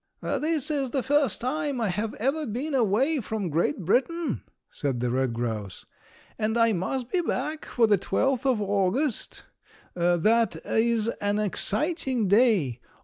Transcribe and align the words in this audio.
"This 0.23 0.71
is 0.71 0.89
the 0.89 1.03
first 1.03 1.41
time 1.41 1.79
I 1.79 1.89
have 1.89 2.15
ever 2.15 2.47
been 2.47 2.73
away 2.73 3.19
from 3.21 3.51
Great 3.51 3.85
Britain," 3.85 4.41
said 4.71 4.99
the 4.99 5.11
red 5.11 5.31
grouse, 5.31 5.85
"and 6.39 6.57
I 6.57 6.73
must 6.73 7.11
be 7.11 7.21
back 7.21 7.65
for 7.65 7.85
the 7.85 7.99
12th 7.99 8.47
of 8.51 8.59
August. 8.59 9.43
That 9.93 10.55
is 10.65 11.07
an 11.07 11.37
exciting 11.37 12.27
day! 12.27 12.81